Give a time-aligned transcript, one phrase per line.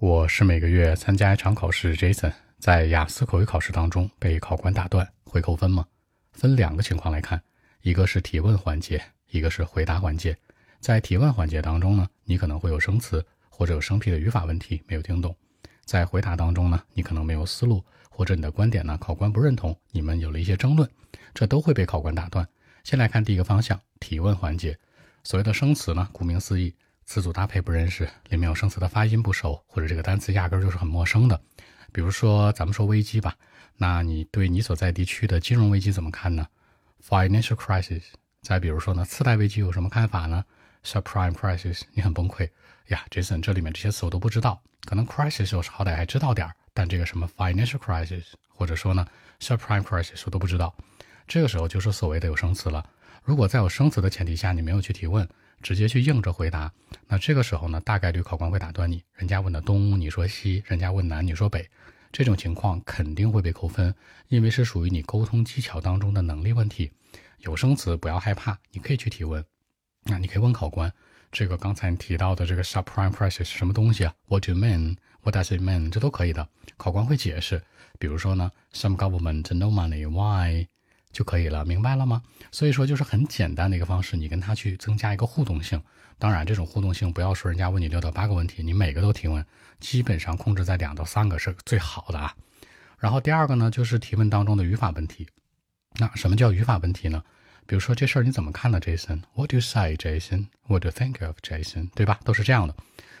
[0.00, 5.84] 我是每个月参加一场考试，Jason 在雅思口语考试当中被考官打断，会扣分吗？
[6.32, 7.38] 分两个情况来看，
[7.82, 10.34] 一个是提问环节，一个是回答环节。
[10.80, 15.32] 在提问环节当中呢，你可能会有生词或者有生僻的语法问题没有听懂；
[15.84, 20.88] 在回答当中呢，你可能没有思路，或者你的观点呢考官不认同，你们有了一些争论，
[21.34, 22.48] 这都会被考官打断。
[22.84, 24.78] 先来看第一个方向，提问环节。
[25.24, 26.74] 所谓的生词呢，顾名思义。
[27.10, 31.40] 词组搭配不认识，里面有生词的发音不熟，或者这个单词压根就是很陌生的。
[31.90, 33.34] 比如说，咱们说危机吧，
[33.76, 36.46] 那你对你所在地区的金融危机怎么看呢
[37.04, 38.04] ？Financial crisis。
[38.42, 40.44] 再比如说呢，次贷危机有什么看法呢
[40.84, 41.80] ？Subprime crisis。
[41.94, 42.48] 你很崩溃
[42.90, 44.62] 呀，Jason，这里面这些词我都不知道。
[44.84, 49.04] 可能 crisis 我好歹还知道点儿，但这个什么 financial crisis，或者说呢
[49.40, 50.72] subprime crisis 我都不知道。
[51.26, 52.88] 这个时候就是所谓的有生词了。
[53.24, 55.28] 如果在有生词的前提下，你没有去提问。
[55.62, 56.72] 直接去硬着回答，
[57.06, 59.02] 那这个时候呢，大概率考官会打断你。
[59.14, 61.68] 人家问的东，你说西；人家问南，你说北。
[62.12, 63.94] 这种情况肯定会被扣分，
[64.28, 66.90] 因为是属于你沟通技巧当中的能力问题。
[67.38, 69.44] 有生词不要害怕，你可以去提问。
[70.04, 70.92] 那你可以问考官，
[71.30, 75.90] 这个刚才提到的这个 subprime crisis 是什么东西啊？What do you mean？What does it mean？
[75.90, 77.62] 这都可以的，考官会解释。
[77.98, 80.66] 比如说呢，some government no money，why？
[81.12, 82.22] 就可以了，明白了吗？
[82.50, 85.80] 所以说就是很简单的一个方式，你跟他去增加一个互动性。
[86.18, 89.44] 当然，这种互动性不要说人家问你六到八个问题，你每个都提问，
[89.78, 92.34] 基本上控制在两到三个是最好的啊。
[92.98, 95.26] 然后第二个呢，就是提问当中的语法问题。
[95.98, 97.22] 那什么叫语法问题呢？
[97.66, 101.88] 比如说这事儿你怎么看呢，Jason？What do you say, Jason？What do you think of, Jason？
[101.94, 102.20] 对吧？
[102.24, 102.74] 都是这样的。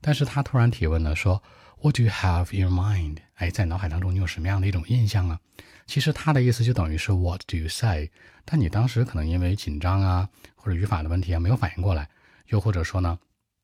[0.00, 1.42] 但是他突然提问呢，说
[1.82, 3.16] What do you have in your mind？
[3.34, 5.40] 哎，在脑海当中你有什么样的一种印象啊？
[5.84, 8.08] 其实他的意思就等于是 What do you say？
[8.44, 12.08] 但你当时可能因为紧张啊，或者语法的问题啊，没有反应过来。
[12.46, 13.18] 又或者说呢，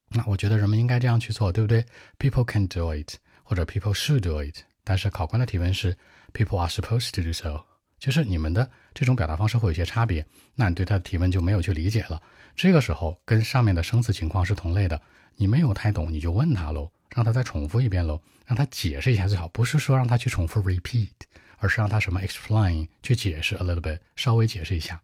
[0.09, 1.87] 那我觉得人们应该这样去做，对不对
[2.19, 4.65] ？People can do it，或者 People should do it。
[4.83, 5.97] 但是考官的提问是
[6.33, 7.65] People are supposed to do so，
[8.01, 10.27] 就是你们的这种表达方式会有些差别。
[10.57, 12.21] 那你对他的提问就没有去理解了。
[12.57, 15.01] 这个时候跟上面的生词情况是同类的，
[15.37, 21.09] 你没有太懂，你就问他喽，让他再重复一遍喽，让他解释一下最好，不是说让他去重复 repeat。
[21.61, 25.03] 而是让他什么 explain 去解释 a little bit，稍微解释一下。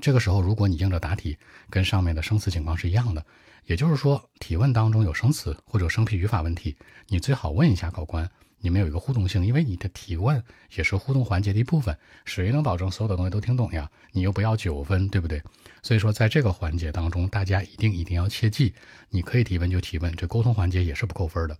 [0.00, 1.36] 这个时候，如果你应着答题，
[1.68, 3.22] 跟上面的生词情况是一样的，
[3.66, 6.74] 也就是说，提问当中有生词或者生僻语法问题，
[7.08, 8.26] 你最好问一下考官，
[8.64, 10.42] 你们有一个互动性，因为你的提问
[10.74, 11.94] 也是互动环节的一部分。
[12.24, 13.90] 谁能保证所有的东西都听懂呀？
[14.10, 15.42] 你又不要九分，对不对？
[15.82, 18.74] 所以说，在这个环节当中，大家一定一定要切记，
[19.10, 21.54] 你可以提问就提问，这沟通环节也是不扣分的。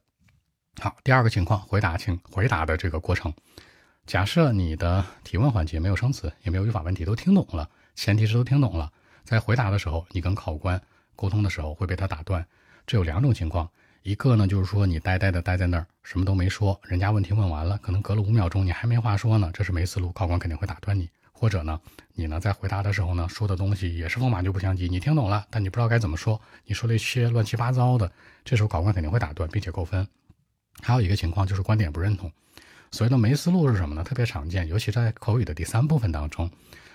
[0.81, 3.31] 好，第二个情况，回答请回答的这个过程。
[4.07, 8.91] 假设你的提问环节没有生词，也没有语法问题，都听懂了，前提是都听懂了，
[9.25, 10.81] 在回答的时候，你跟考官
[11.15, 12.47] 沟通的时候会被他打断。
[12.87, 13.71] 这有两种情况，
[14.05, 21.09] 一个呢就是说你呆呆的待在那儿，什么都没说，人家问题问完了，可能隔了五秒钟你还没话说呢，这是没思路，考官肯定会打断你。
[21.33, 21.81] 或者呢，
[22.13, 28.13] 你呢在回答的时候呢说的东西也是风马牛不相及，你听懂了，但你不知道该怎么说，你说了一些乱七八糟的，
[28.45, 30.07] 这时候考官肯定会打断，并且扣分。
[30.83, 32.31] 还有一个情况就是观点不认同。
[32.91, 34.05] 所谓的没思路是什么呢？
[34.05, 36.51] 特别常见，尤其在口语的第三部分当中。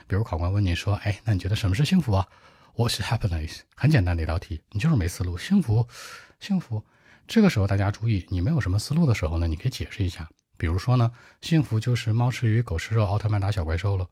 [0.05, 2.27] 比如考官问你说：“哎，那你觉得什么是幸福啊
[2.75, 3.61] ？”What's happiness？
[3.75, 5.39] 很简单的一道题，你就是没思路。
[5.39, 5.87] 幸福，
[6.39, 6.83] 幸福。
[7.27, 10.27] 这个时候大家注意，你没有什么思路的时候呢，你可以解释一下。
[10.57, 14.07] 比如说呢，幸福就是猫吃鱼，狗吃肉，奥特曼打小怪兽了，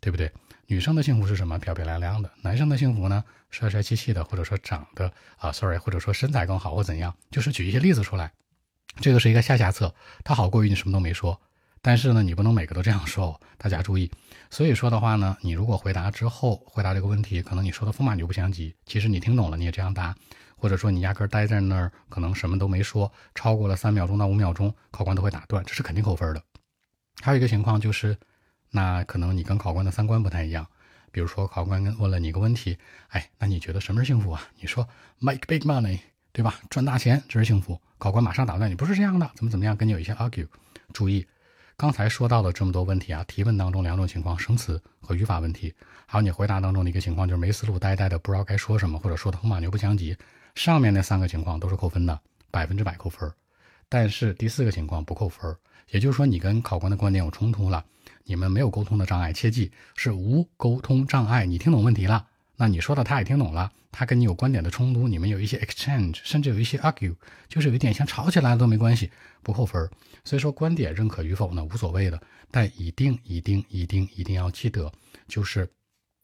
[0.00, 0.32] 对不对？
[0.66, 1.58] 女生的幸福是什么？
[1.58, 2.30] 漂漂亮亮的。
[2.42, 3.24] 男生的幸福呢？
[3.50, 7.12] 帅帅气气的，或者说长得啊，sorry，或者说身材更好或怎样？
[7.30, 8.32] 就是举一些例子出来。
[9.00, 11.40] 这个是一个下下策，它好过于你什么都没说。
[11.82, 14.10] 但是呢，你不能每个都这样说，大家注意。
[14.50, 20.14] 所以说的话呢，你如果回答之后回答这个问题，可能你说的风马牛不相及，其实你听懂了，你也这样答，
[20.60, 26.42] 或者说你压根儿待在那儿，可能什么都没说，超过了三秒钟到五秒钟，考官都会打断，这是肯定扣分的。
[27.22, 28.16] 还有一个情况就是，
[28.70, 30.66] 那可能你跟考官的三观不太一样。
[31.10, 32.78] 比如说考官问了你一个问题，
[33.08, 34.42] 哎，那你觉得什么是幸福啊？
[34.60, 34.86] 你说
[35.18, 35.98] make big money，
[36.32, 36.60] 对吧？
[36.70, 37.80] 赚大钱这是幸福。
[37.98, 40.46] 考官马上打断你，不是这样的，怎么怎么样，跟你有一些 argue。
[40.92, 41.26] 注意，
[41.76, 45.74] 刚才说到的这么多问题啊，提问当中两种情况，生词和语法问题，
[46.06, 50.16] 还有你回答当中的一个情况，就是没思路，呆呆的，不知道该说什么，或者说的风马牛不相及。
[50.54, 52.20] 上面那三个情况都是扣分的，
[52.50, 53.30] 百分之百扣分。
[53.88, 55.56] 但是第四个情况不扣分，
[55.90, 57.84] 也就是说你跟考官的观点有冲突了，
[58.24, 62.26] 你们没有沟通的障碍，切记是无沟通障碍，你听懂问题了。
[62.56, 67.16] 那你说的他也听懂了，他跟你有观点的冲突，你们有一些 exchange，甚至有一些 argue，
[67.48, 69.10] 就是有一点像吵起来了都没关系，
[69.42, 69.88] 不扣分。
[70.24, 72.20] 所以说观点认可与否呢无所谓的，
[72.50, 74.92] 但一定一定一定一定要记得，
[75.26, 75.66] 就是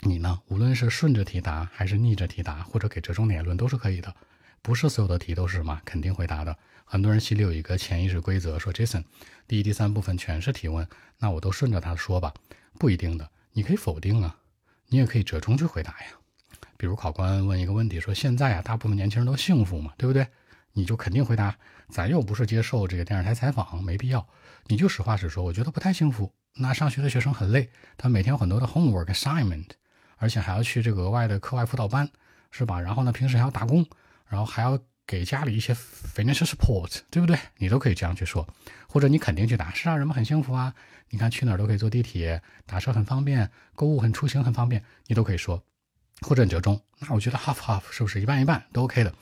[0.00, 4.14] 你呢无论是顺着题答还是逆着题答，或者给折中点论都是可以的，
[4.62, 9.04] 不是所有的题都是什么肯定回答的，很多人心里有一个潜意识规则，说 Jason，
[9.48, 10.86] 第一、第三部分全是提问，
[11.18, 12.32] 那我都顺着他说吧。
[12.78, 14.36] 不一定的，你可以否定啊，
[14.88, 16.08] 你也可以折中去回答呀。
[16.76, 20.26] 比如考官问一个问题，说现在啊，大部分年轻人都幸福嘛，对不对？
[20.72, 21.56] 你就肯定回答，
[21.88, 24.28] 咱又不是接受这个电视台采访，没必要。
[24.66, 26.30] 你就实话实说，我觉得不太幸福。
[26.58, 29.68] 那上学的学生很累，他每天有很多的 homework assignment，
[30.16, 32.08] 而且还要去这个额外的课外辅导班，
[32.50, 32.80] 是吧？
[32.80, 33.86] 然后呢，平时还要打工，
[34.26, 37.38] 然后还要给家里一些 financial support，对不对？
[37.58, 38.46] 你都可以这样去说，
[38.88, 40.74] 或者你肯定去答，是啊，人们很幸福啊。
[41.10, 45.62] 你看去哪儿都可以坐地铁，打车很方便，购物很出行很方便，你都可以说。
[46.22, 49.14] 或者你折中，那我觉得 half half 是不是一半一半都 OK 的？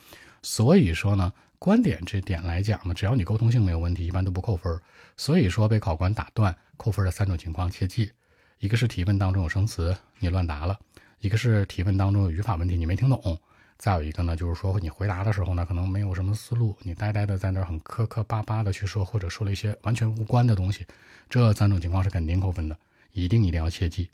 [0.42, 4.80] 所以说呢，观点这点来讲呢，只要你沟通性没有问题，一般都不扣分。
[5.16, 8.12] 所以说被考官打断扣分的三种情况，切记：
[8.64, 10.74] 一个是提问当中有生词你乱答了；
[11.20, 13.18] 一个是提问当中有语法问题你没听懂；
[13.76, 20.86] 再有一个呢，就是说你回答的时候呢，可能没有什么思路，你呆呆的在那儿很磕磕巴巴的去说，或者说了一些完全无关的东西。
[21.28, 22.74] 这三种情况是肯定扣分的，
[23.12, 24.08] 一定一定要切记。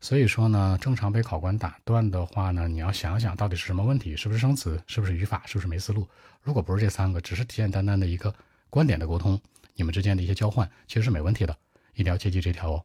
[0.00, 6.08] 所以说呢，正常被考官打断的话呢，你要想想到底是什么问题，是不是生词，是不是语法，是不是没思路？
[6.42, 8.34] 如果不是这三个，只是简简单单的一个
[8.68, 9.40] 观点的沟通，
[9.76, 11.56] 你们之间的一些交换，其实是没问题的，
[11.94, 12.84] 一定要切记这条哦。